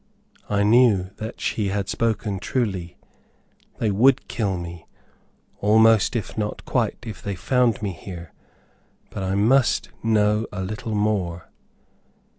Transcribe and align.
I 0.49 0.63
knew 0.63 1.11
that 1.17 1.39
she 1.39 1.67
had 1.67 1.87
spoken 1.87 2.39
truly 2.39 2.97
they 3.77 3.91
WOULD 3.91 4.27
kill 4.27 4.57
me, 4.57 4.87
almost, 5.59 6.15
if 6.15 6.35
not 6.35 6.65
quite, 6.65 6.97
if 7.03 7.21
they 7.21 7.35
found 7.35 7.83
me 7.83 8.01
there; 8.03 8.33
but 9.11 9.21
I 9.21 9.35
must 9.35 9.89
know 10.03 10.47
a 10.51 10.63
little 10.63 10.95
more. 10.95 11.51